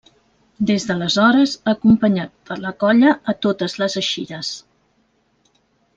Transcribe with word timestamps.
Des 0.69 0.85
d'aleshores 0.91 1.53
ha 1.65 1.75
acompanyat 1.77 2.53
la 2.63 2.73
colla 2.85 3.13
a 3.35 3.39
totes 3.47 3.77
les 3.85 3.99
eixides. 4.03 4.51